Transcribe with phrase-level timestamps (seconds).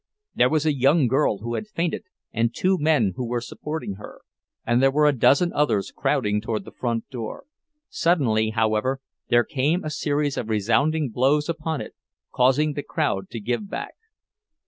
[0.33, 4.21] There was a young girl who had fainted, and two men who were supporting her;
[4.65, 7.43] and there were a dozen others crowding toward the front door.
[7.87, 11.93] Suddenly, however, there came a series of resounding blows upon it,
[12.33, 13.93] causing the crowd to give back.